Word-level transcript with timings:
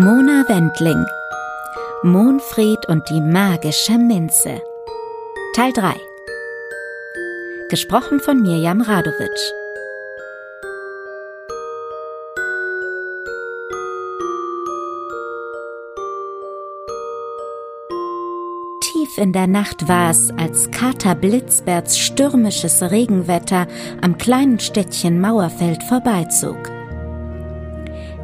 Mona 0.00 0.44
Wendling. 0.48 1.04
Monfried 2.04 2.86
und 2.88 3.10
die 3.10 3.20
magische 3.20 3.98
Minze. 3.98 4.62
Teil 5.56 5.72
3 5.72 5.94
Gesprochen 7.68 8.20
von 8.20 8.40
Mirjam 8.40 8.80
Radowitsch 8.80 9.52
In 19.18 19.32
der 19.32 19.48
Nacht 19.48 19.88
war 19.88 20.10
es, 20.10 20.30
als 20.38 20.70
Kater 20.70 21.16
Blitzberts 21.16 21.98
stürmisches 21.98 22.80
Regenwetter 22.82 23.66
am 24.00 24.16
kleinen 24.16 24.60
Städtchen 24.60 25.20
Mauerfeld 25.20 25.82
vorbeizog. 25.82 26.70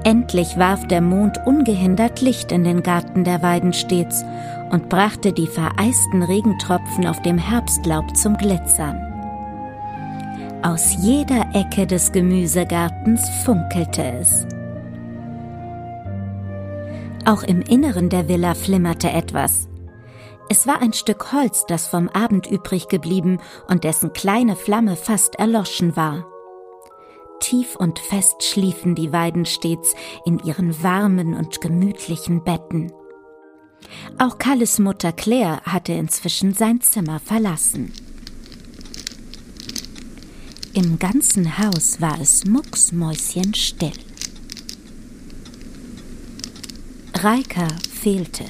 Endlich 0.05 0.57
warf 0.57 0.87
der 0.87 1.01
Mond 1.01 1.37
ungehindert 1.47 2.21
Licht 2.21 2.53
in 2.53 2.63
den 2.63 2.85
Garten 2.85 3.25
der 3.25 3.43
Weidenstets 3.43 4.25
und 4.71 4.89
brachte 4.89 5.33
die 5.33 5.49
vereisten 5.49 6.23
Regentropfen 6.23 7.09
auf 7.09 7.21
dem 7.23 7.39
Herbstlaub 7.39 8.17
zum 8.17 8.37
Glitzern. 8.37 8.97
Aus 10.63 10.97
jeder 11.01 11.45
Ecke 11.55 11.89
des 11.89 12.13
Gemüsegartens 12.13 13.29
funkelte 13.45 14.05
es. 14.21 14.47
Auch 17.25 17.43
im 17.43 17.63
Inneren 17.63 18.11
der 18.11 18.29
Villa 18.29 18.55
flimmerte 18.55 19.11
etwas. 19.11 19.67
Es 20.49 20.67
war 20.67 20.83
ein 20.83 20.93
Stück 20.93 21.33
Holz, 21.33 21.65
das 21.67 21.87
vom 21.87 22.09
Abend 22.09 22.47
übrig 22.47 22.89
geblieben 22.89 23.41
und 23.69 23.85
dessen 23.85 24.13
kleine 24.13 24.57
Flamme 24.57 24.97
fast 24.97 25.37
erloschen 25.37 25.97
war. 25.97 26.27
Tief 27.41 27.77
und 27.77 27.99
fest 27.99 28.43
schliefen 28.43 28.95
die 28.95 29.13
Weiden 29.13 29.47
stets 29.47 29.95
in 30.25 30.39
ihren 30.39 30.83
warmen 30.83 31.35
und 31.35 31.61
gemütlichen 31.61 32.45
Betten. 32.45 32.93
Auch 34.19 34.39
Kalles 34.39 34.79
Mutter 34.79 35.13
Claire 35.13 35.61
hatte 35.65 35.93
inzwischen 35.93 36.55
sein 36.55 36.81
Zimmer 36.81 37.21
verlassen. 37.21 37.93
Im 40.75 40.99
ganzen 40.99 41.59
Haus 41.59 42.01
war 42.01 42.21
es 42.21 42.45
mucksmäuschenstill. 42.45 43.93
Reika 47.15 47.69
fehlte. 47.93 48.45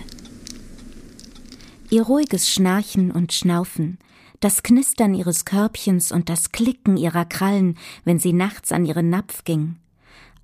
Ihr 1.95 2.03
ruhiges 2.03 2.51
Schnarchen 2.51 3.13
und 3.13 3.33
Schnaufen, 3.33 3.99
das 4.41 4.65
Knistern 4.65 5.15
ihres 5.15 5.45
Körbchens 5.45 6.11
und 6.11 6.29
das 6.29 6.51
Klicken 6.51 6.97
ihrer 6.97 7.25
Krallen, 7.25 7.79
wenn 8.03 8.19
sie 8.19 8.33
nachts 8.33 8.73
an 8.73 8.85
ihren 8.85 9.11
Napf 9.11 9.45
ging. 9.45 9.77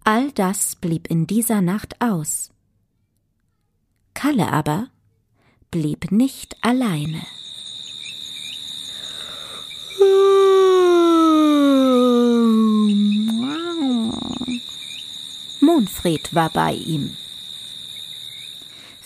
All 0.04 0.30
das 0.30 0.76
blieb 0.76 1.10
in 1.10 1.26
dieser 1.26 1.60
Nacht 1.60 2.00
aus. 2.00 2.52
Kalle 4.14 4.52
aber 4.52 4.90
blieb 5.72 6.12
nicht 6.12 6.56
alleine. 6.62 7.20
Monfried 15.60 16.32
war 16.32 16.50
bei 16.50 16.74
ihm. 16.74 17.16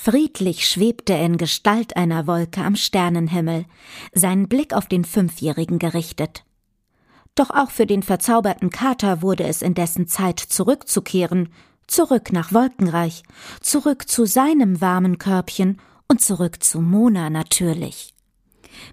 Friedlich 0.05 0.69
schwebte 0.69 1.15
er 1.15 1.25
in 1.25 1.39
Gestalt 1.39 1.97
einer 1.97 2.27
Wolke 2.27 2.61
am 2.61 2.77
Sternenhimmel, 2.77 3.65
seinen 4.13 4.49
Blick 4.49 4.75
auf 4.75 4.87
den 4.87 5.03
Fünfjährigen 5.03 5.79
gerichtet. 5.79 6.45
Doch 7.35 7.49
auch 7.49 7.71
für 7.71 7.87
den 7.87 8.03
verzauberten 8.03 8.69
Kater 8.69 9.23
wurde 9.23 9.45
es 9.45 9.63
indessen 9.63 10.07
Zeit, 10.07 10.41
zurückzukehren, 10.41 11.49
zurück 11.87 12.33
nach 12.33 12.53
Wolkenreich, 12.53 13.23
zurück 13.63 14.07
zu 14.07 14.27
seinem 14.27 14.83
warmen 14.83 15.17
Körbchen 15.17 15.81
und 16.07 16.21
zurück 16.21 16.63
zu 16.63 16.83
Mona 16.83 17.31
natürlich. 17.31 18.13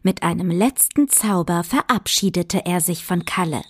Mit 0.03 0.23
einem 0.23 0.49
letzten 0.49 1.09
Zauber 1.09 1.65
verabschiedete 1.65 2.65
er 2.65 2.79
sich 2.79 3.03
von 3.03 3.25
Kalle. 3.25 3.63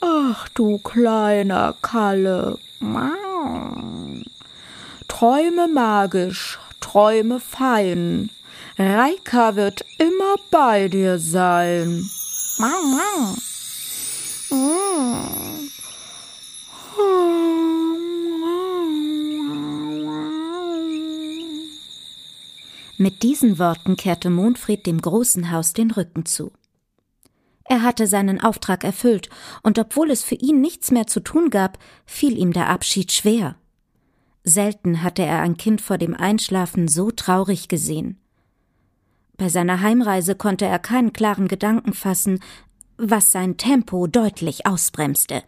Ach 0.00 0.48
du 0.48 0.78
kleiner 0.78 1.76
Kalle. 1.82 2.58
Träume 5.18 5.66
magisch, 5.66 6.60
träume 6.78 7.40
fein. 7.40 8.30
Reika 8.78 9.56
wird 9.56 9.84
immer 9.98 10.36
bei 10.52 10.86
dir 10.86 11.18
sein. 11.18 12.08
Mit 22.96 23.24
diesen 23.24 23.58
Worten 23.58 23.96
kehrte 23.96 24.30
Mondfried 24.30 24.86
dem 24.86 25.00
großen 25.00 25.50
Haus 25.50 25.72
den 25.72 25.90
Rücken 25.90 26.26
zu. 26.26 26.52
Er 27.64 27.82
hatte 27.82 28.06
seinen 28.06 28.40
Auftrag 28.40 28.84
erfüllt, 28.84 29.28
und 29.64 29.80
obwohl 29.80 30.12
es 30.12 30.22
für 30.22 30.36
ihn 30.36 30.60
nichts 30.60 30.92
mehr 30.92 31.08
zu 31.08 31.18
tun 31.18 31.50
gab, 31.50 31.76
fiel 32.06 32.38
ihm 32.38 32.52
der 32.52 32.68
Abschied 32.68 33.10
schwer. 33.10 33.57
Selten 34.48 35.02
hatte 35.02 35.22
er 35.22 35.40
ein 35.40 35.56
Kind 35.56 35.80
vor 35.80 35.98
dem 35.98 36.14
Einschlafen 36.14 36.88
so 36.88 37.10
traurig 37.10 37.68
gesehen. 37.68 38.18
Bei 39.36 39.48
seiner 39.48 39.80
Heimreise 39.80 40.34
konnte 40.34 40.64
er 40.64 40.78
keinen 40.78 41.12
klaren 41.12 41.48
Gedanken 41.48 41.92
fassen, 41.92 42.40
was 42.96 43.30
sein 43.30 43.56
Tempo 43.56 44.06
deutlich 44.06 44.66
ausbremste. 44.66 45.42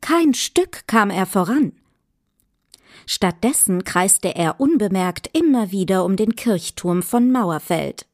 Kein 0.00 0.34
Stück 0.34 0.86
kam 0.86 1.10
er 1.10 1.26
voran. 1.26 1.72
Stattdessen 3.06 3.84
kreiste 3.84 4.34
er 4.34 4.60
unbemerkt 4.60 5.30
immer 5.36 5.70
wieder 5.70 6.04
um 6.04 6.16
den 6.16 6.36
Kirchturm 6.36 7.02
von 7.02 7.30
Mauerfeld. 7.30 8.06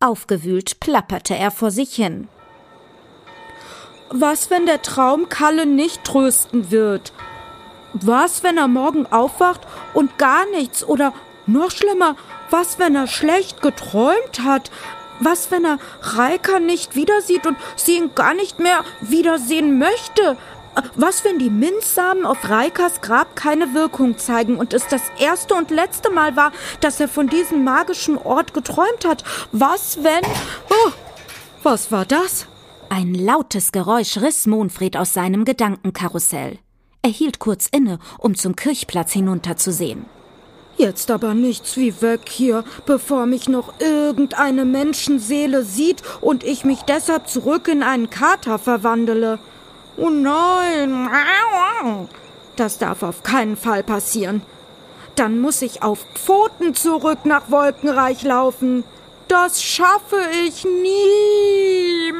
Aufgewühlt 0.00 0.80
plapperte 0.80 1.36
er 1.36 1.50
vor 1.50 1.70
sich 1.70 1.94
hin. 1.94 2.28
Was, 4.10 4.50
wenn 4.50 4.66
der 4.66 4.82
Traum 4.82 5.28
Kalle 5.28 5.66
nicht 5.66 6.04
trösten 6.04 6.70
wird? 6.70 7.12
Was, 7.94 8.42
wenn 8.42 8.56
er 8.56 8.68
morgen 8.68 9.06
aufwacht 9.06 9.60
und 9.94 10.18
gar 10.18 10.46
nichts 10.50 10.84
oder 10.84 11.12
noch 11.46 11.70
schlimmer, 11.70 12.16
was, 12.50 12.78
wenn 12.78 12.94
er 12.94 13.06
schlecht 13.06 13.62
geträumt 13.62 14.40
hat? 14.44 14.70
Was, 15.20 15.50
wenn 15.50 15.64
er 15.64 15.78
Reika 16.00 16.58
nicht 16.58 16.96
wiedersieht 16.96 17.46
und 17.46 17.56
sie 17.76 17.96
ihn 17.96 18.14
gar 18.14 18.34
nicht 18.34 18.58
mehr 18.58 18.84
wiedersehen 19.00 19.78
möchte? 19.78 20.36
Was, 20.94 21.22
wenn 21.22 21.38
die 21.38 21.50
Minzsamen 21.50 22.24
auf 22.24 22.48
Reikas 22.48 23.02
Grab 23.02 23.36
keine 23.36 23.74
Wirkung 23.74 24.16
zeigen 24.16 24.56
und 24.56 24.72
es 24.72 24.86
das 24.86 25.02
erste 25.18 25.54
und 25.54 25.70
letzte 25.70 26.10
Mal 26.10 26.34
war, 26.34 26.50
dass 26.80 26.98
er 26.98 27.08
von 27.08 27.28
diesem 27.28 27.62
magischen 27.62 28.16
Ort 28.16 28.54
geträumt 28.54 29.04
hat? 29.06 29.22
Was, 29.52 30.02
wenn... 30.02 30.24
Oh, 30.70 30.92
was 31.62 31.92
war 31.92 32.06
das? 32.06 32.46
Ein 32.88 33.14
lautes 33.14 33.72
Geräusch 33.72 34.16
riss 34.16 34.46
Monfried 34.46 34.96
aus 34.96 35.12
seinem 35.12 35.44
Gedankenkarussell. 35.44 36.58
Er 37.04 37.10
hielt 37.10 37.40
kurz 37.40 37.66
inne, 37.66 37.98
um 38.18 38.36
zum 38.36 38.54
Kirchplatz 38.54 39.10
hinunterzusehen. 39.12 40.06
Jetzt 40.76 41.10
aber 41.10 41.34
nichts 41.34 41.76
wie 41.76 42.00
weg 42.00 42.20
hier, 42.28 42.62
bevor 42.86 43.26
mich 43.26 43.48
noch 43.48 43.74
irgendeine 43.80 44.64
Menschenseele 44.64 45.64
sieht 45.64 46.02
und 46.20 46.44
ich 46.44 46.64
mich 46.64 46.82
deshalb 46.82 47.28
zurück 47.28 47.66
in 47.66 47.82
einen 47.82 48.08
Kater 48.08 48.58
verwandele. 48.58 49.40
Oh 49.96 50.10
nein! 50.10 51.08
Das 52.54 52.78
darf 52.78 53.02
auf 53.02 53.24
keinen 53.24 53.56
Fall 53.56 53.82
passieren. 53.82 54.42
Dann 55.16 55.40
muss 55.40 55.60
ich 55.60 55.82
auf 55.82 56.06
Pfoten 56.14 56.74
zurück 56.74 57.24
nach 57.24 57.50
Wolkenreich 57.50 58.22
laufen. 58.22 58.84
Das 59.26 59.60
schaffe 59.62 60.20
ich 60.46 60.64
nie. 60.64 62.12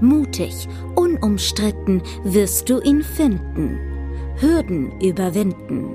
mutig, 0.00 0.68
unumstritten 0.94 2.02
wirst 2.24 2.68
du 2.68 2.80
ihn 2.80 3.02
finden 3.02 3.95
Hürden 4.38 5.00
überwinden. 5.00 5.94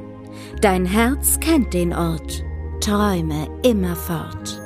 Dein 0.61 0.85
Herz 0.85 1.39
kennt 1.39 1.73
den 1.73 1.93
Ort, 1.93 2.43
träume 2.79 3.47
immerfort. 3.63 4.59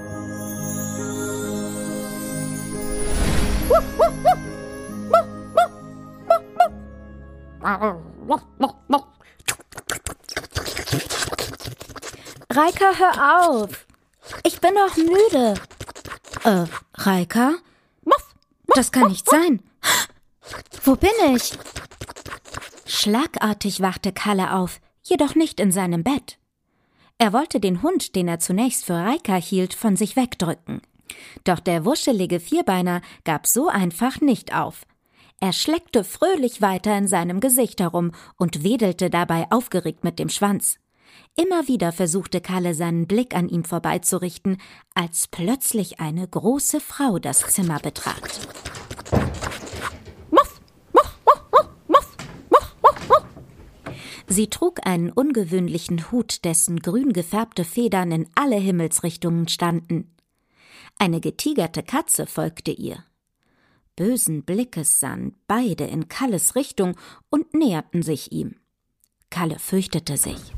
Reika, 12.50 12.86
hör 12.98 13.48
auf! 13.50 13.86
Ich 14.44 14.62
bin 14.62 14.74
noch 14.74 14.96
müde. 14.96 15.56
Äh, 16.44 16.66
Reika? 16.94 17.56
Das 18.76 18.92
kann 18.92 19.08
nicht 19.08 19.30
sein. 19.30 19.62
Wo 20.84 20.96
bin 20.96 21.10
ich? 21.34 21.58
Schlagartig 22.98 23.82
wachte 23.82 24.14
Kalle 24.14 24.54
auf, 24.54 24.80
jedoch 25.04 25.36
nicht 25.36 25.60
in 25.60 25.70
seinem 25.70 26.02
Bett. 26.02 26.40
Er 27.18 27.34
wollte 27.34 27.60
den 27.60 27.82
Hund, 27.82 28.16
den 28.16 28.30
er 28.30 28.40
zunächst 28.40 28.86
für 28.86 28.94
Reika 28.94 29.36
hielt, 29.36 29.74
von 29.74 29.98
sich 29.98 30.16
wegdrücken. 30.16 30.82
Doch 31.44 31.60
der 31.60 31.84
wuschelige 31.84 32.40
Vierbeiner 32.40 33.02
gab 33.26 33.48
so 33.48 33.68
einfach 33.68 34.22
nicht 34.22 34.56
auf. 34.56 34.86
Er 35.42 35.52
schleckte 35.52 36.06
fröhlich 36.06 36.62
weiter 36.62 36.98
in 36.98 37.10
seinem 37.10 37.42
Gesicht 37.42 37.82
herum 37.82 38.14
und 38.38 38.64
wedelte 38.64 39.10
dabei 39.10 39.46
aufgeregt 39.52 40.06
mit 40.06 40.18
dem 40.18 40.30
Schwanz. 40.30 40.78
Immer 41.36 41.68
wieder 41.68 41.92
versuchte 41.92 42.40
Kalle 42.40 42.74
seinen 42.74 43.08
Blick 43.08 43.36
an 43.36 43.50
ihm 43.50 43.66
vorbeizurichten, 43.66 44.58
als 44.94 45.28
plötzlich 45.28 46.00
eine 46.00 46.26
große 46.26 46.80
Frau 46.80 47.20
das 47.20 47.40
Zimmer 47.48 47.80
betrat. 47.80 48.40
Sie 54.28 54.48
trug 54.50 54.86
einen 54.86 55.12
ungewöhnlichen 55.12 56.12
Hut, 56.12 56.44
dessen 56.46 56.80
grün 56.80 57.14
gefärbte 57.14 57.64
Federn 57.64 58.12
in 58.12 58.28
alle 58.36 58.58
Himmelsrichtungen 58.58 59.48
standen. 59.48 60.16
Eine 60.98 61.20
getigerte 61.20 61.84
Katze 61.84 62.26
folgte 62.26 62.72
ihr. 62.72 63.04
Bösen 63.96 64.44
Blickes 64.44 65.00
sahen 65.00 65.36
beide 65.48 65.86
in 65.86 66.10
Kalles 66.10 66.56
Richtung 66.56 66.96
und 67.30 67.54
näherten 67.54 68.02
sich 68.02 68.32
ihm. 68.32 68.56
Kalle 69.30 69.60
fürchtete 69.60 70.18
sich. 70.18 70.54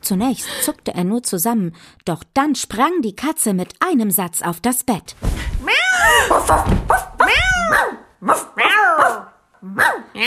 Zunächst 0.00 0.48
zuckte 0.62 0.94
er 0.94 1.02
nur 1.02 1.24
zusammen, 1.24 1.74
doch 2.04 2.22
dann 2.32 2.54
sprang 2.54 3.02
die 3.02 3.16
Katze 3.16 3.54
mit 3.54 3.74
einem 3.80 4.12
Satz 4.12 4.40
auf 4.40 4.60
das 4.60 4.84
Bett. 4.84 5.16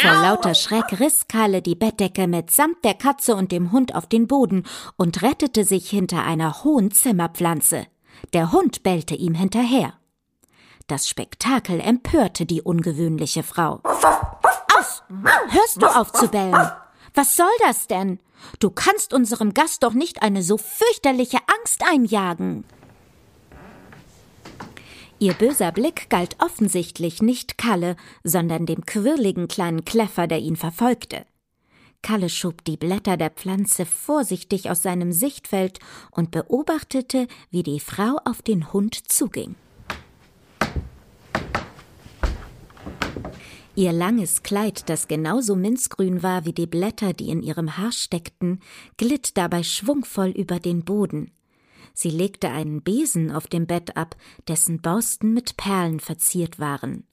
Vor 0.02 0.12
lauter 0.22 0.54
Schreck 0.54 1.00
riss 1.00 1.28
Kalle 1.28 1.62
die 1.62 1.76
Bettdecke 1.76 2.28
mitsamt 2.28 2.84
der 2.84 2.94
Katze 2.94 3.36
und 3.36 3.52
dem 3.52 3.72
Hund 3.72 3.96
auf 3.96 4.08
den 4.08 4.28
Boden 4.28 4.64
und 4.98 5.22
rettete 5.22 5.64
sich 5.64 5.90
hinter 5.90 6.24
einer 6.24 6.64
hohen 6.64 6.92
Zimmerpflanze. 6.92 7.88
Der 8.34 8.52
Hund 8.52 8.84
bellte 8.84 9.16
ihm 9.16 9.34
hinterher. 9.34 9.94
Das 10.88 11.08
Spektakel 11.08 11.80
empörte 11.80 12.46
die 12.46 12.62
ungewöhnliche 12.62 13.44
Frau. 13.44 13.82
Aus! 13.84 15.04
Hörst 15.50 15.82
du 15.82 15.86
auf 15.86 16.12
zu 16.12 16.28
bellen? 16.28 16.72
Was 17.14 17.36
soll 17.36 17.48
das 17.60 17.88
denn? 17.88 18.20
Du 18.60 18.70
kannst 18.70 19.14
unserem 19.14 19.54
Gast 19.54 19.84
doch 19.84 19.94
nicht 19.94 20.22
eine 20.22 20.44
so 20.44 20.58
fürchterliche 20.58 21.40
Angst 21.60 21.84
einjagen. 21.88 22.66
Ihr 25.22 25.34
böser 25.34 25.74
Blick 25.74 26.10
galt 26.10 26.38
offensichtlich 26.40 27.22
nicht 27.22 27.58
Kalle, 27.58 27.98
sondern 28.24 28.66
dem 28.66 28.86
quirligen 28.86 29.50
kleinen 29.50 29.84
Kläffer, 29.84 30.28
der 30.28 30.40
ihn 30.40 30.56
verfolgte. 30.56 31.26
Kalle 32.02 32.30
schob 32.30 32.64
die 32.64 32.78
Blätter 32.78 33.18
der 33.18 33.30
Pflanze 33.30 33.86
vorsichtig 33.86 34.70
aus 34.70 34.82
seinem 34.82 35.12
Sichtfeld 35.12 35.80
und 36.12 36.32
beobachtete, 36.32 37.28
wie 37.52 37.64
die 37.64 37.82
Frau 37.82 38.18
auf 38.24 38.42
den 38.42 38.72
Hund 38.72 38.96
zuging. 39.12 39.56
Ihr 43.76 43.92
langes 43.92 44.44
Kleid, 44.44 44.90
das 44.90 45.10
genauso 45.10 45.58
minzgrün 45.58 46.24
war 46.24 46.46
wie 46.46 46.54
die 46.54 46.68
Blätter, 46.68 47.12
die 47.12 47.30
in 47.30 47.44
ihrem 47.44 47.78
Haar 47.78 47.92
steckten, 47.92 48.62
glitt 48.96 49.38
dabei 49.38 49.64
schwungvoll 49.64 50.30
über 50.30 50.60
den 50.60 50.86
Boden. 50.86 51.32
Sie 52.02 52.12
legte 52.12 52.48
einen 52.48 52.82
Besen 52.82 53.30
auf 53.30 53.48
dem 53.48 53.68
Bett 53.68 53.98
ab, 53.98 54.16
dessen 54.48 54.82
Borsten 54.82 55.34
mit 55.34 55.58
Perlen 55.58 56.00
verziert 56.00 56.58
waren. 56.58 57.06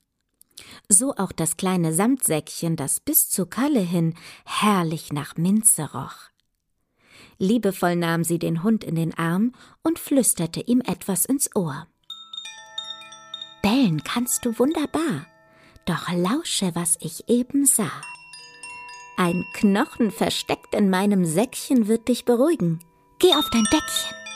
So 0.87 1.13
auch 1.17 1.33
das 1.33 1.57
kleine 1.57 1.93
Samtsäckchen, 1.93 2.77
das 2.77 3.01
bis 3.01 3.29
zu 3.29 3.47
Kalle 3.47 3.81
hin 3.81 4.13
herrlich 4.45 5.11
nach 5.11 5.35
Minze 5.35 5.91
roch. 5.91 6.29
Liebevoll 7.37 7.97
nahm 7.97 8.23
sie 8.23 8.39
den 8.39 8.63
Hund 8.63 8.85
in 8.85 8.95
den 8.95 9.13
Arm 9.17 9.51
und 9.83 9.99
flüsterte 9.99 10.61
ihm 10.61 10.79
etwas 10.79 11.25
ins 11.25 11.53
Ohr. 11.53 11.85
Bellen 13.61 14.05
kannst 14.05 14.45
du 14.45 14.57
wunderbar, 14.57 15.27
doch 15.83 16.09
lausche, 16.13 16.73
was 16.75 16.97
ich 17.01 17.27
eben 17.27 17.65
sah. 17.65 17.91
Ein 19.17 19.43
Knochen 19.51 20.11
versteckt 20.11 20.73
in 20.73 20.89
meinem 20.89 21.25
Säckchen 21.25 21.89
wird 21.89 22.07
dich 22.07 22.23
beruhigen. 22.23 22.79
Geh 23.19 23.33
auf 23.33 23.49
dein 23.49 23.65
Deckchen. 23.65 24.26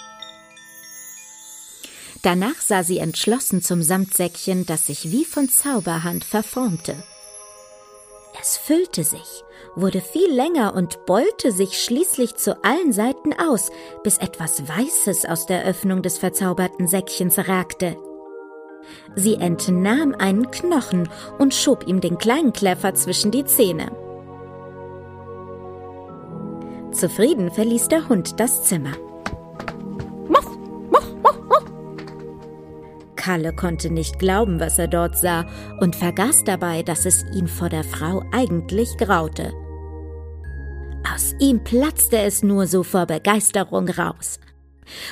Danach 2.21 2.61
sah 2.61 2.83
sie 2.83 2.99
entschlossen 2.99 3.61
zum 3.61 3.81
Samtsäckchen, 3.81 4.65
das 4.65 4.85
sich 4.85 5.11
wie 5.11 5.25
von 5.25 5.49
Zauberhand 5.49 6.23
verformte. 6.23 6.95
Es 8.39 8.57
füllte 8.57 9.03
sich, 9.03 9.43
wurde 9.75 10.01
viel 10.01 10.31
länger 10.31 10.73
und 10.75 11.05
beulte 11.05 11.51
sich 11.51 11.81
schließlich 11.81 12.35
zu 12.35 12.63
allen 12.63 12.93
Seiten 12.93 13.33
aus, 13.33 13.71
bis 14.03 14.17
etwas 14.19 14.67
Weißes 14.67 15.25
aus 15.25 15.45
der 15.47 15.65
Öffnung 15.65 16.01
des 16.01 16.17
verzauberten 16.17 16.87
Säckchens 16.87 17.37
ragte. 17.47 17.97
Sie 19.15 19.35
entnahm 19.35 20.15
einen 20.15 20.49
Knochen 20.49 21.09
und 21.39 21.53
schob 21.53 21.87
ihm 21.87 22.01
den 22.01 22.17
kleinen 22.17 22.53
Kläffer 22.53 22.93
zwischen 22.93 23.31
die 23.31 23.45
Zähne. 23.45 23.91
Zufrieden 26.91 27.51
verließ 27.51 27.87
der 27.87 28.09
Hund 28.09 28.39
das 28.39 28.63
Zimmer. 28.63 28.93
Kalle 33.31 33.53
konnte 33.53 33.89
nicht 33.89 34.19
glauben, 34.19 34.59
was 34.59 34.77
er 34.77 34.89
dort 34.89 35.17
sah, 35.17 35.45
und 35.79 35.95
vergaß 35.95 36.43
dabei, 36.43 36.83
dass 36.83 37.05
es 37.05 37.23
ihn 37.33 37.47
vor 37.47 37.69
der 37.69 37.85
Frau 37.85 38.25
eigentlich 38.33 38.97
graute. 38.97 39.53
Aus 41.13 41.33
ihm 41.39 41.63
platzte 41.63 42.17
es 42.17 42.43
nur 42.43 42.67
so 42.67 42.83
vor 42.83 43.05
Begeisterung 43.05 43.87
raus. 43.87 44.37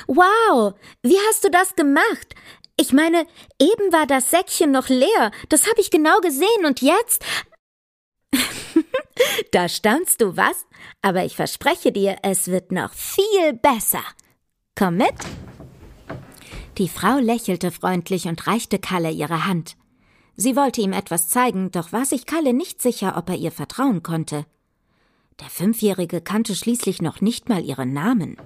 Wow, 0.06 0.74
wie 1.02 1.16
hast 1.30 1.44
du 1.44 1.50
das 1.50 1.74
gemacht? 1.76 2.34
Ich 2.76 2.92
meine, 2.92 3.24
eben 3.58 3.90
war 3.90 4.06
das 4.06 4.30
Säckchen 4.30 4.70
noch 4.70 4.90
leer. 4.90 5.30
Das 5.48 5.66
habe 5.66 5.80
ich 5.80 5.90
genau 5.90 6.20
gesehen 6.20 6.66
und 6.66 6.82
jetzt. 6.82 7.24
da 9.52 9.66
staunst 9.66 10.20
du, 10.20 10.36
was? 10.36 10.66
Aber 11.00 11.24
ich 11.24 11.36
verspreche 11.36 11.90
dir, 11.90 12.18
es 12.22 12.48
wird 12.48 12.70
noch 12.70 12.92
viel 12.92 13.54
besser. 13.54 14.04
Komm 14.78 14.98
mit. 14.98 15.14
Die 16.80 16.88
Frau 16.88 17.18
lächelte 17.18 17.70
freundlich 17.72 18.26
und 18.26 18.46
reichte 18.46 18.78
Kalle 18.78 19.10
ihre 19.10 19.44
Hand. 19.44 19.76
Sie 20.34 20.56
wollte 20.56 20.80
ihm 20.80 20.94
etwas 20.94 21.28
zeigen, 21.28 21.70
doch 21.70 21.92
war 21.92 22.06
sich 22.06 22.24
Kalle 22.24 22.54
nicht 22.54 22.80
sicher, 22.80 23.18
ob 23.18 23.28
er 23.28 23.36
ihr 23.36 23.52
vertrauen 23.52 24.02
konnte. 24.02 24.46
Der 25.40 25.50
Fünfjährige 25.50 26.22
kannte 26.22 26.54
schließlich 26.54 27.02
noch 27.02 27.20
nicht 27.20 27.50
mal 27.50 27.62
ihren 27.62 27.92
Namen. 27.92 28.38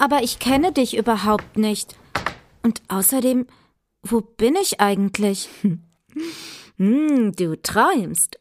Aber 0.00 0.24
ich 0.24 0.40
kenne 0.40 0.72
dich 0.72 0.96
überhaupt 0.96 1.56
nicht. 1.56 1.94
Und 2.64 2.82
außerdem, 2.88 3.46
wo 4.02 4.20
bin 4.20 4.56
ich 4.56 4.80
eigentlich? 4.80 5.48
hm, 6.76 7.36
du 7.36 7.62
träumst. 7.62 8.40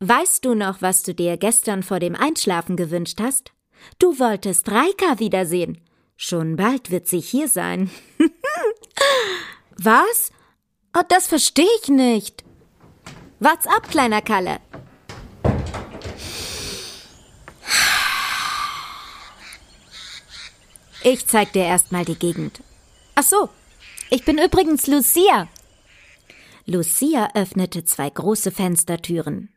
Weißt 0.00 0.44
du 0.44 0.54
noch, 0.54 0.82
was 0.82 1.04
du 1.04 1.14
dir 1.14 1.38
gestern 1.38 1.82
vor 1.82 2.00
dem 2.00 2.16
Einschlafen 2.16 2.76
gewünscht 2.76 3.18
hast? 3.18 3.52
Du 3.98 4.18
wolltest 4.18 4.70
Reika 4.70 5.18
wiedersehen. 5.20 5.80
Schon 6.16 6.56
bald 6.56 6.90
wird 6.90 7.06
sie 7.06 7.20
hier 7.20 7.48
sein. 7.48 7.90
was? 9.76 10.32
Oh, 10.96 11.02
das 11.08 11.26
verstehe 11.26 11.68
ich 11.82 11.88
nicht. 11.88 12.42
What's 13.38 13.66
up, 13.66 13.90
kleiner 13.90 14.22
Kalle? 14.22 14.60
Ich 21.02 21.26
zeig 21.26 21.52
dir 21.52 21.64
erstmal 21.64 22.04
die 22.04 22.18
Gegend. 22.18 22.62
Ach 23.14 23.22
so, 23.22 23.50
ich 24.10 24.24
bin 24.24 24.38
übrigens 24.38 24.86
Lucia. 24.86 25.48
Lucia 26.64 27.30
öffnete 27.34 27.84
zwei 27.84 28.10
große 28.10 28.50
Fenstertüren. 28.50 29.50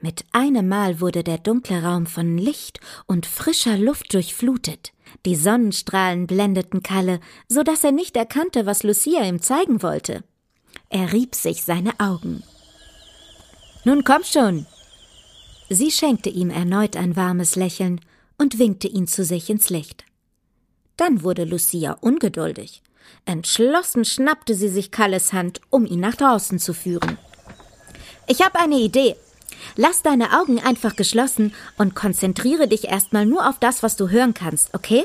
Mit 0.00 0.24
einem 0.30 0.68
Mal 0.68 1.00
wurde 1.00 1.24
der 1.24 1.38
dunkle 1.38 1.82
Raum 1.82 2.06
von 2.06 2.38
Licht 2.38 2.78
und 3.06 3.26
frischer 3.26 3.76
Luft 3.76 4.14
durchflutet. 4.14 4.92
Die 5.26 5.34
Sonnenstrahlen 5.34 6.28
blendeten 6.28 6.84
Kalle, 6.84 7.18
so 7.48 7.64
dass 7.64 7.82
er 7.82 7.90
nicht 7.90 8.16
erkannte, 8.16 8.64
was 8.64 8.84
Lucia 8.84 9.24
ihm 9.24 9.42
zeigen 9.42 9.82
wollte. 9.82 10.22
Er 10.88 11.12
rieb 11.12 11.34
sich 11.34 11.64
seine 11.64 11.98
Augen. 11.98 12.44
Nun 13.84 14.04
komm 14.04 14.22
schon. 14.22 14.66
Sie 15.68 15.90
schenkte 15.90 16.30
ihm 16.30 16.50
erneut 16.50 16.96
ein 16.96 17.16
warmes 17.16 17.56
Lächeln 17.56 18.00
und 18.38 18.58
winkte 18.58 18.86
ihn 18.86 19.08
zu 19.08 19.24
sich 19.24 19.50
ins 19.50 19.68
Licht. 19.68 20.04
Dann 20.96 21.22
wurde 21.22 21.44
Lucia 21.44 21.96
ungeduldig. 22.00 22.82
Entschlossen 23.24 24.04
schnappte 24.04 24.54
sie 24.54 24.68
sich 24.68 24.90
Kalles 24.90 25.32
Hand, 25.32 25.60
um 25.70 25.86
ihn 25.86 26.00
nach 26.00 26.14
draußen 26.14 26.58
zu 26.58 26.72
führen. 26.72 27.18
Ich 28.28 28.42
habe 28.42 28.60
eine 28.60 28.76
Idee. 28.76 29.16
Lass 29.76 30.02
deine 30.02 30.38
Augen 30.38 30.60
einfach 30.60 30.96
geschlossen 30.96 31.54
und 31.76 31.94
konzentriere 31.94 32.68
dich 32.68 32.84
erstmal 32.84 33.26
nur 33.26 33.48
auf 33.48 33.58
das, 33.58 33.82
was 33.82 33.96
du 33.96 34.08
hören 34.08 34.34
kannst, 34.34 34.74
okay? 34.74 35.04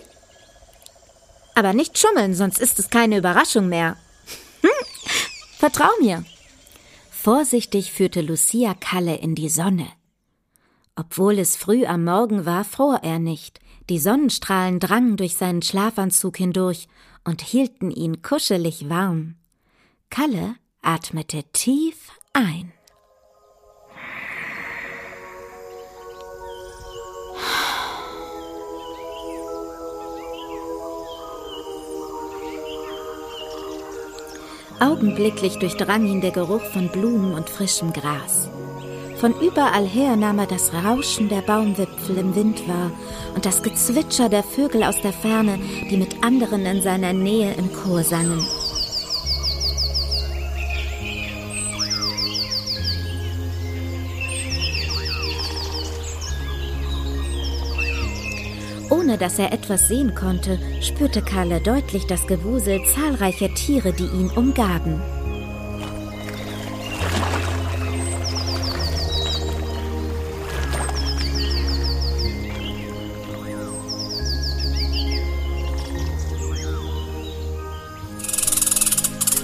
Aber 1.55 1.73
nicht 1.73 1.97
schummeln, 1.97 2.33
sonst 2.33 2.59
ist 2.59 2.79
es 2.79 2.89
keine 2.89 3.17
Überraschung 3.17 3.69
mehr. 3.69 3.97
Hm? 4.61 4.69
Vertrau 5.57 5.89
mir. 6.01 6.25
Vorsichtig 7.11 7.91
führte 7.91 8.21
Lucia 8.21 8.73
Kalle 8.73 9.15
in 9.15 9.35
die 9.35 9.49
Sonne. 9.49 9.87
Obwohl 10.95 11.39
es 11.39 11.55
früh 11.55 11.85
am 11.85 12.03
Morgen 12.03 12.45
war, 12.45 12.63
fror 12.65 12.99
er 13.03 13.19
nicht. 13.19 13.59
Die 13.89 13.99
Sonnenstrahlen 13.99 14.79
drangen 14.79 15.17
durch 15.17 15.35
seinen 15.35 15.61
Schlafanzug 15.61 16.37
hindurch 16.37 16.87
und 17.23 17.41
hielten 17.41 17.91
ihn 17.91 18.21
kuschelig 18.21 18.89
warm. 18.89 19.35
Kalle 20.09 20.55
atmete 20.81 21.43
tief 21.53 22.11
ein. 22.33 22.71
Augenblicklich 34.83 35.59
durchdrang 35.59 36.05
ihn 36.05 36.19
der 36.19 36.31
Geruch 36.31 36.65
von 36.73 36.89
Blumen 36.89 37.35
und 37.35 37.49
frischem 37.49 37.93
Gras. 37.93 38.49
Von 39.17 39.33
überall 39.39 39.87
her 39.87 40.17
nahm 40.17 40.39
er 40.39 40.45
das 40.45 40.73
Rauschen 40.73 41.29
der 41.29 41.41
Baumwipfel 41.41 42.17
im 42.17 42.35
Wind 42.35 42.67
wahr 42.67 42.91
und 43.33 43.45
das 43.45 43.63
Gezwitscher 43.63 44.27
der 44.27 44.43
Vögel 44.43 44.83
aus 44.83 44.99
der 45.01 45.13
Ferne, 45.13 45.57
die 45.89 45.95
mit 45.95 46.21
anderen 46.21 46.65
in 46.65 46.81
seiner 46.81 47.13
Nähe 47.13 47.53
im 47.53 47.71
Chor 47.71 48.03
sangen. 48.03 48.45
Ohne 59.13 59.19
dass 59.19 59.37
er 59.37 59.53
etwas 59.53 59.89
sehen 59.89 60.15
konnte, 60.15 60.57
spürte 60.81 61.21
Kalle 61.21 61.61
deutlich 61.61 62.07
das 62.07 62.25
Gewusel 62.25 62.81
zahlreicher 62.95 63.53
Tiere, 63.53 63.93
die 63.93 64.05
ihn 64.05 64.31
umgaben. 64.31 64.99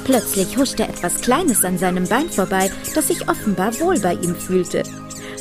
Plötzlich 0.03 0.57
huschte 0.57 0.81
etwas 0.81 1.21
Kleines 1.21 1.63
an 1.63 1.77
seinem 1.77 2.07
Bein 2.07 2.31
vorbei, 2.31 2.71
das 2.95 3.09
sich 3.09 3.29
offenbar 3.29 3.79
wohl 3.79 3.99
bei 3.99 4.13
ihm 4.13 4.33
fühlte. 4.33 4.81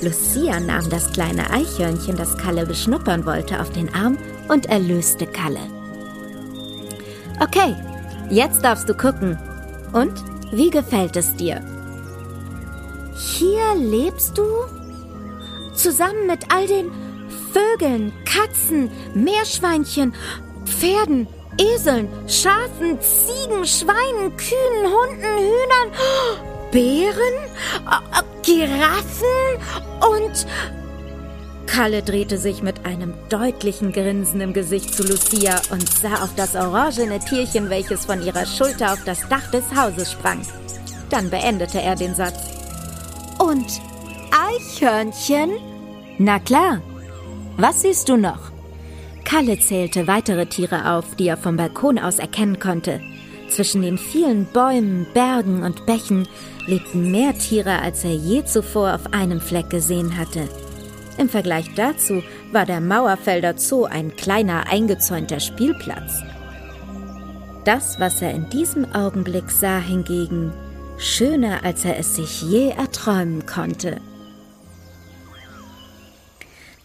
Lucia 0.02 0.61
nahm 0.61 0.88
das 0.90 1.12
kleine 1.12 1.50
Eichhörnchen, 1.50 2.17
das 2.17 2.37
Kalle 2.37 2.67
beschnuppern 2.67 3.26
wollte, 3.26 3.61
auf 3.61 3.71
den 3.71 3.93
Arm 3.95 4.19
und 4.49 4.67
erlöste 4.67 5.26
Kalle. 5.26 5.61
Okay, 7.40 7.76
jetzt 8.31 8.64
darfst 8.64 8.88
du 8.88 8.95
gucken. 8.95 9.38
Und 9.93 10.12
wie 10.52 10.71
gefällt 10.71 11.17
es 11.17 11.35
dir? 11.37 11.62
Hier 13.14 13.75
lebst 13.76 14.37
du? 14.37 14.45
Zusammen 15.75 16.26
mit 16.26 16.52
all 16.52 16.67
den 16.67 16.90
Vögeln, 17.52 18.12
Katzen, 18.25 18.90
Meerschweinchen, 19.14 20.14
Pferden, 20.64 21.28
Eseln, 21.59 22.09
Schafen, 22.26 22.99
Ziegen, 23.00 23.64
Schweinen, 23.64 24.37
Kühen, 24.37 24.85
Hunden, 24.85 25.23
Hühnern, 25.23 25.90
Bären, 26.73 27.35
äh, 27.87 28.19
äh, 28.19 28.38
Giraffen 28.49 29.59
und... 30.00 30.47
Kalle 31.67 32.02
drehte 32.02 32.38
sich 32.38 32.62
mit 32.62 32.87
einem 32.87 33.12
deutlichen 33.28 33.93
Grinsen 33.93 34.40
im 34.40 34.55
Gesicht 34.55 34.95
zu 34.95 35.02
Lucia 35.02 35.61
und 35.71 35.87
sah 35.87 36.25
auf 36.25 36.35
das 36.35 36.57
orangene 36.57 37.19
Tierchen, 37.21 37.69
welches 37.69 38.07
von 38.07 38.23
ihrer 38.23 38.47
Schulter 38.47 38.95
auf 38.95 39.05
das 39.05 39.28
Dach 39.28 39.50
des 39.50 39.64
Hauses 39.76 40.11
sprang. 40.11 40.40
Dann 41.11 41.28
beendete 41.28 41.83
er 41.83 41.95
den 41.95 42.14
Satz. 42.14 42.38
Und 43.38 43.67
Eichhörnchen? 44.33 45.50
Na 46.17 46.38
klar. 46.38 46.81
Was 47.59 47.83
siehst 47.83 48.09
du 48.09 48.17
noch? 48.17 48.50
Kalle 49.25 49.59
zählte 49.61 50.07
weitere 50.07 50.47
Tiere 50.47 50.95
auf, 50.95 51.17
die 51.17 51.28
er 51.28 51.37
vom 51.37 51.59
Balkon 51.59 51.99
aus 51.99 52.19
erkennen 52.19 52.59
konnte. 52.59 53.02
Zwischen 53.49 53.83
den 53.83 53.99
vielen 53.99 54.47
Bäumen, 54.47 55.07
Bergen 55.14 55.62
und 55.62 55.87
Bächen 55.87 56.28
lebten 56.67 57.11
mehr 57.11 57.37
Tiere, 57.37 57.81
als 57.81 58.05
er 58.05 58.14
je 58.14 58.45
zuvor 58.45 58.95
auf 58.95 59.12
einem 59.12 59.40
Fleck 59.40 59.71
gesehen 59.71 60.17
hatte. 60.17 60.49
Im 61.17 61.28
Vergleich 61.28 61.75
dazu 61.75 62.23
war 62.52 62.67
der 62.67 62.81
Mauerfelder 62.81 63.57
Zoo 63.57 63.85
ein 63.85 64.14
kleiner 64.14 64.71
eingezäunter 64.71 65.40
Spielplatz. 65.40 66.23
Das, 67.64 67.99
was 67.99 68.23
er 68.23 68.33
in 68.33 68.49
diesem 68.50 68.93
Augenblick 68.95 69.50
sah, 69.50 69.81
hingegen 69.81 70.52
schöner, 70.99 71.64
als 71.64 71.85
er 71.85 71.99
es 71.99 72.17
sich 72.17 72.43
je 72.43 72.71
erträumen 72.71 73.47
konnte. 73.47 74.00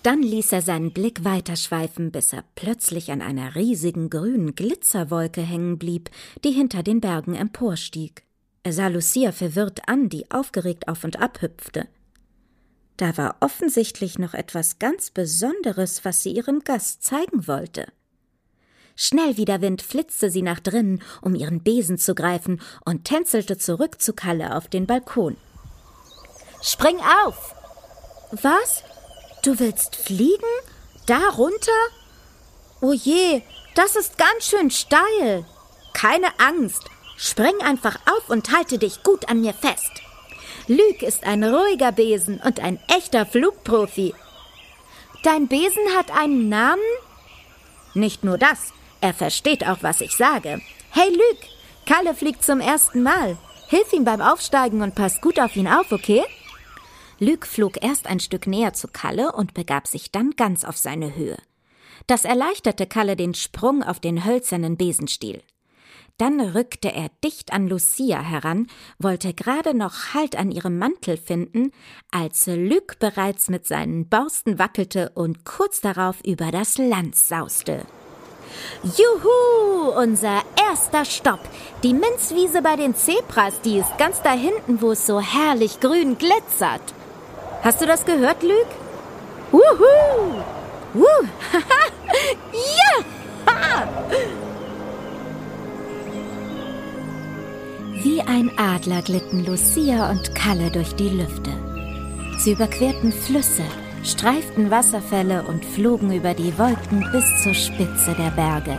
Dann 0.03 0.21
ließ 0.21 0.51
er 0.51 0.61
seinen 0.61 0.91
Blick 0.91 1.23
weiterschweifen, 1.23 2.11
bis 2.11 2.33
er 2.33 2.43
plötzlich 2.55 3.09
an 3.11 3.21
einer 3.21 3.55
riesigen 3.55 4.09
grünen 4.09 4.53
Glitzerwolke 4.53 5.41
hängen 5.41 5.77
blieb, 5.79 6.09
die 6.43 6.51
hinter 6.51 6.83
den 6.83 6.99
Bergen 6.99 7.35
emporstieg. 7.35 8.23
Er 8.63 8.73
sah 8.73 8.87
Lucia 8.87 9.31
verwirrt 9.31 9.87
an, 9.87 10.09
die 10.09 10.29
aufgeregt 10.29 10.89
auf 10.89 11.05
und 11.05 11.21
ab 11.21 11.41
hüpfte. 11.41 11.87
Da 12.97 13.17
war 13.17 13.37
offensichtlich 13.39 14.19
noch 14.19 14.33
etwas 14.33 14.77
ganz 14.77 15.09
Besonderes, 15.09 16.03
was 16.03 16.21
sie 16.21 16.31
ihrem 16.31 16.59
Gast 16.59 17.03
zeigen 17.03 17.47
wollte. 17.47 17.87
Schnell 18.95 19.37
wie 19.37 19.45
der 19.45 19.61
Wind 19.61 19.81
flitzte 19.81 20.29
sie 20.29 20.43
nach 20.43 20.59
drinnen, 20.59 21.01
um 21.21 21.33
ihren 21.33 21.63
Besen 21.63 21.97
zu 21.97 22.13
greifen, 22.13 22.61
und 22.85 23.05
tänzelte 23.05 23.57
zurück 23.57 24.01
zu 24.01 24.13
Kalle 24.13 24.55
auf 24.55 24.67
den 24.67 24.85
Balkon. 24.85 25.37
Spring 26.61 26.97
auf! 27.25 27.55
Was? 28.31 28.83
Du 29.43 29.59
willst 29.59 29.95
fliegen? 29.97 30.53
Da 31.05 31.19
runter? 31.37 31.71
Oh 32.81 32.93
je, 32.93 33.41
Das 33.75 33.95
ist 33.95 34.17
ganz 34.17 34.45
schön 34.47 34.69
steil. 34.69 35.45
Keine 35.93 36.27
Angst. 36.39 36.83
Spring 37.17 37.59
einfach 37.63 37.97
auf 38.05 38.29
und 38.29 38.51
halte 38.55 38.77
dich 38.77 39.03
gut 39.03 39.29
an 39.29 39.41
mir 39.41 39.53
fest. 39.53 39.91
Lüg 40.67 41.01
ist 41.01 41.23
ein 41.25 41.43
ruhiger 41.43 41.91
Besen 41.91 42.39
und 42.39 42.59
ein 42.59 42.79
echter 42.87 43.25
Flugprofi. 43.25 44.13
Dein 45.23 45.47
Besen 45.47 45.95
hat 45.97 46.11
einen 46.11 46.49
Namen? 46.49 46.83
Nicht 47.93 48.23
nur 48.23 48.37
das, 48.37 48.73
er 49.01 49.13
versteht 49.13 49.67
auch, 49.67 49.79
was 49.81 50.01
ich 50.01 50.15
sage. 50.15 50.61
Hey 50.91 51.09
Lüg, 51.09 51.37
Kalle 51.85 52.13
fliegt 52.13 52.43
zum 52.43 52.59
ersten 52.59 53.03
Mal. 53.03 53.37
Hilf 53.67 53.91
ihm 53.91 54.05
beim 54.05 54.21
Aufsteigen 54.21 54.81
und 54.81 54.95
pass 54.95 55.19
gut 55.21 55.39
auf 55.39 55.55
ihn 55.55 55.67
auf, 55.67 55.91
okay? 55.91 56.23
Lüg 57.23 57.47
flog 57.47 57.81
erst 57.81 58.07
ein 58.07 58.19
Stück 58.19 58.47
näher 58.47 58.73
zu 58.73 58.89
Kalle 58.89 59.31
und 59.31 59.53
begab 59.53 59.87
sich 59.87 60.11
dann 60.11 60.31
ganz 60.31 60.65
auf 60.65 60.75
seine 60.75 61.15
Höhe. 61.15 61.37
Das 62.05 62.25
erleichterte 62.25 62.85
Kalle 62.85 63.15
den 63.15 63.33
Sprung 63.33 63.81
auf 63.81 64.01
den 64.01 64.25
hölzernen 64.25 64.75
Besenstiel. 64.75 65.41
Dann 66.17 66.41
rückte 66.41 66.91
er 66.91 67.09
dicht 67.23 67.53
an 67.53 67.69
Lucia 67.69 68.19
heran, 68.19 68.67
wollte 68.99 69.33
gerade 69.33 69.73
noch 69.73 70.13
Halt 70.13 70.35
an 70.35 70.51
ihrem 70.51 70.77
Mantel 70.77 71.15
finden, 71.15 71.71
als 72.11 72.45
Lüg 72.45 72.99
bereits 72.99 73.49
mit 73.49 73.65
seinen 73.65 74.09
Borsten 74.09 74.59
wackelte 74.59 75.13
und 75.15 75.45
kurz 75.45 75.79
darauf 75.79 76.17
über 76.25 76.51
das 76.51 76.77
Land 76.77 77.15
sauste. 77.15 77.85
Juhu, 78.83 79.97
unser 79.97 80.41
erster 80.59 81.05
Stopp. 81.05 81.39
Die 81.83 81.93
Minzwiese 81.93 82.61
bei 82.61 82.75
den 82.75 82.95
Zebras, 82.95 83.61
die 83.61 83.77
ist 83.77 83.97
ganz 83.97 84.21
da 84.21 84.33
hinten, 84.33 84.81
wo 84.81 84.91
es 84.91 85.07
so 85.07 85.21
herrlich 85.21 85.79
grün 85.79 86.17
glitzert. 86.17 86.81
Hast 87.63 87.79
du 87.79 87.85
das 87.85 88.03
gehört, 88.03 88.43
Lüg? 88.43 88.67
Wuhu! 89.49 90.43
Wuh! 90.93 91.27
ja! 92.51 93.05
Wie 98.03 98.19
ein 98.21 98.51
Adler 98.57 99.01
glitten 99.01 99.45
Lucia 99.45 100.11
und 100.11 100.35
Kalle 100.35 100.71
durch 100.71 100.93
die 100.95 101.07
Lüfte. 101.07 101.51
Sie 102.39 102.51
überquerten 102.51 103.13
Flüsse, 103.13 103.63
streiften 104.03 104.69
Wasserfälle 104.69 105.43
und 105.43 105.63
flogen 105.63 106.11
über 106.11 106.33
die 106.33 106.57
Wolken 106.57 107.07
bis 107.13 107.23
zur 107.43 107.53
Spitze 107.53 108.13
der 108.19 108.31
Berge. 108.31 108.77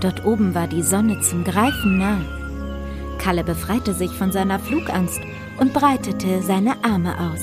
Dort 0.00 0.26
oben 0.26 0.54
war 0.54 0.66
die 0.66 0.82
Sonne 0.82 1.22
zum 1.22 1.42
Greifen 1.42 1.96
nah. 1.96 2.20
Kalle 3.16 3.44
befreite 3.44 3.94
sich 3.94 4.10
von 4.10 4.30
seiner 4.30 4.58
Flugangst 4.58 5.20
und 5.58 5.72
breitete 5.72 6.42
seine 6.42 6.84
Arme 6.84 7.14
aus. 7.18 7.42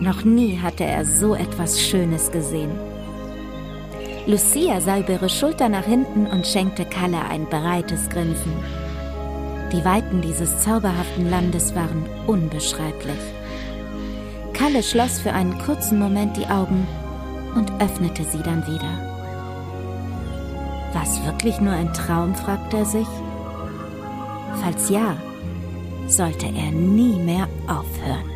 Noch 0.00 0.24
nie 0.24 0.58
hatte 0.58 0.84
er 0.84 1.04
so 1.04 1.34
etwas 1.34 1.80
Schönes 1.80 2.30
gesehen. 2.30 2.72
Lucia 4.26 4.80
sah 4.80 4.98
über 4.98 5.14
ihre 5.14 5.28
Schulter 5.28 5.68
nach 5.68 5.84
hinten 5.84 6.26
und 6.26 6.46
schenkte 6.46 6.84
Kalle 6.84 7.20
ein 7.28 7.46
breites 7.46 8.08
Grinsen. 8.08 8.52
Die 9.72 9.84
Weiten 9.84 10.20
dieses 10.20 10.60
zauberhaften 10.60 11.28
Landes 11.28 11.74
waren 11.74 12.04
unbeschreiblich. 12.26 13.18
Kalle 14.52 14.82
schloss 14.82 15.20
für 15.20 15.32
einen 15.32 15.58
kurzen 15.58 15.98
Moment 15.98 16.36
die 16.36 16.46
Augen 16.46 16.86
und 17.54 17.70
öffnete 17.80 18.24
sie 18.24 18.42
dann 18.42 18.66
wieder. 18.66 19.14
War 20.92 21.02
es 21.02 21.22
wirklich 21.24 21.60
nur 21.60 21.72
ein 21.72 21.92
Traum, 21.92 22.34
fragte 22.34 22.78
er 22.78 22.84
sich. 22.84 23.08
Falls 24.62 24.88
ja, 24.88 25.16
sollte 26.06 26.46
er 26.46 26.70
nie 26.70 27.18
mehr 27.18 27.48
aufhören. 27.66 28.33